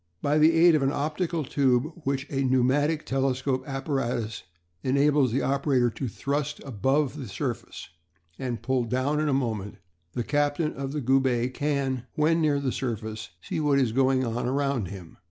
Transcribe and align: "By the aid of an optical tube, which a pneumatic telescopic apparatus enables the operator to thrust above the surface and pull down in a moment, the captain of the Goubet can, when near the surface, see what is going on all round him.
"By 0.23 0.39
the 0.39 0.51
aid 0.57 0.73
of 0.73 0.81
an 0.81 0.91
optical 0.91 1.43
tube, 1.43 1.91
which 2.05 2.25
a 2.31 2.43
pneumatic 2.43 3.05
telescopic 3.05 3.67
apparatus 3.67 4.41
enables 4.81 5.31
the 5.31 5.43
operator 5.43 5.91
to 5.91 6.07
thrust 6.07 6.59
above 6.65 7.17
the 7.17 7.27
surface 7.27 7.87
and 8.39 8.63
pull 8.63 8.85
down 8.85 9.19
in 9.19 9.29
a 9.29 9.31
moment, 9.33 9.75
the 10.13 10.23
captain 10.23 10.73
of 10.73 10.91
the 10.93 11.01
Goubet 11.01 11.53
can, 11.53 12.07
when 12.15 12.41
near 12.41 12.59
the 12.59 12.71
surface, 12.71 13.29
see 13.43 13.59
what 13.59 13.77
is 13.77 13.91
going 13.91 14.25
on 14.25 14.47
all 14.47 14.51
round 14.53 14.87
him. 14.87 15.17